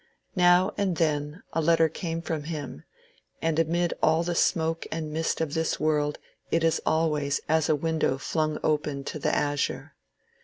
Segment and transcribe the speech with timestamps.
[0.35, 2.85] Now and then a letter came from him,
[3.39, 6.17] and amid all the smoke and mist of this world
[6.49, 9.93] it is always as a window flung open to the azure.